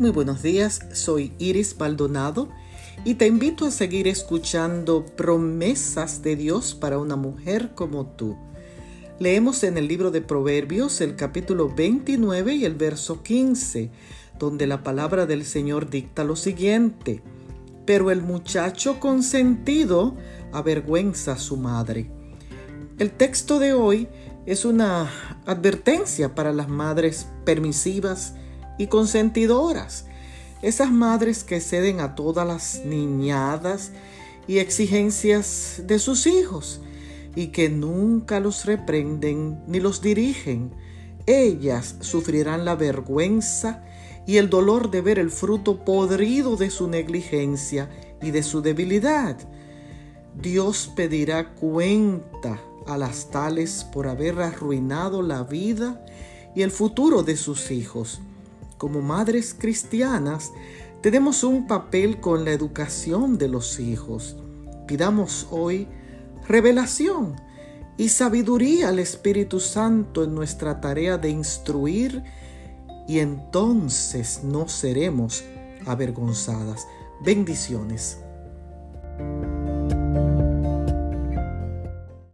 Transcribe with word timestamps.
Muy 0.00 0.12
buenos 0.12 0.40
días, 0.42 0.80
soy 0.94 1.34
Iris 1.38 1.76
Baldonado 1.76 2.48
y 3.04 3.16
te 3.16 3.26
invito 3.26 3.66
a 3.66 3.70
seguir 3.70 4.08
escuchando 4.08 5.04
promesas 5.04 6.22
de 6.22 6.36
Dios 6.36 6.74
para 6.74 6.98
una 6.98 7.16
mujer 7.16 7.72
como 7.74 8.06
tú. 8.06 8.34
Leemos 9.18 9.62
en 9.62 9.76
el 9.76 9.88
libro 9.88 10.10
de 10.10 10.22
Proverbios 10.22 11.02
el 11.02 11.16
capítulo 11.16 11.68
29 11.68 12.54
y 12.54 12.64
el 12.64 12.76
verso 12.76 13.22
15, 13.22 13.90
donde 14.38 14.66
la 14.66 14.82
palabra 14.82 15.26
del 15.26 15.44
Señor 15.44 15.90
dicta 15.90 16.24
lo 16.24 16.34
siguiente, 16.34 17.22
pero 17.84 18.10
el 18.10 18.22
muchacho 18.22 19.00
consentido 19.00 20.16
avergüenza 20.50 21.32
a 21.32 21.38
su 21.38 21.58
madre. 21.58 22.10
El 22.98 23.10
texto 23.10 23.58
de 23.58 23.74
hoy 23.74 24.08
es 24.46 24.64
una 24.64 25.10
advertencia 25.44 26.34
para 26.34 26.54
las 26.54 26.70
madres 26.70 27.28
permisivas 27.44 28.32
y 28.80 28.86
consentidoras, 28.86 30.06
esas 30.62 30.90
madres 30.90 31.44
que 31.44 31.60
ceden 31.60 32.00
a 32.00 32.14
todas 32.14 32.46
las 32.46 32.80
niñadas 32.86 33.92
y 34.48 34.56
exigencias 34.56 35.82
de 35.86 35.98
sus 35.98 36.26
hijos 36.26 36.80
y 37.36 37.48
que 37.48 37.68
nunca 37.68 38.40
los 38.40 38.64
reprenden 38.64 39.62
ni 39.66 39.80
los 39.80 40.00
dirigen. 40.00 40.72
Ellas 41.26 41.96
sufrirán 42.00 42.64
la 42.64 42.74
vergüenza 42.74 43.84
y 44.26 44.38
el 44.38 44.48
dolor 44.48 44.90
de 44.90 45.02
ver 45.02 45.18
el 45.18 45.30
fruto 45.30 45.84
podrido 45.84 46.56
de 46.56 46.70
su 46.70 46.88
negligencia 46.88 47.90
y 48.22 48.30
de 48.30 48.42
su 48.42 48.62
debilidad. 48.62 49.36
Dios 50.40 50.90
pedirá 50.96 51.52
cuenta 51.52 52.58
a 52.86 52.96
las 52.96 53.30
tales 53.30 53.84
por 53.92 54.08
haber 54.08 54.40
arruinado 54.40 55.20
la 55.20 55.42
vida 55.42 56.02
y 56.54 56.62
el 56.62 56.70
futuro 56.70 57.22
de 57.22 57.36
sus 57.36 57.70
hijos. 57.70 58.22
Como 58.80 59.02
madres 59.02 59.52
cristianas, 59.52 60.52
tenemos 61.02 61.44
un 61.44 61.66
papel 61.66 62.18
con 62.18 62.46
la 62.46 62.52
educación 62.52 63.36
de 63.36 63.46
los 63.46 63.78
hijos. 63.78 64.38
Pidamos 64.86 65.48
hoy 65.50 65.86
revelación 66.48 67.38
y 67.98 68.08
sabiduría 68.08 68.88
al 68.88 68.98
Espíritu 68.98 69.60
Santo 69.60 70.24
en 70.24 70.34
nuestra 70.34 70.80
tarea 70.80 71.18
de 71.18 71.28
instruir 71.28 72.24
y 73.06 73.18
entonces 73.18 74.44
no 74.44 74.66
seremos 74.66 75.44
avergonzadas. 75.84 76.86
Bendiciones. 77.22 78.20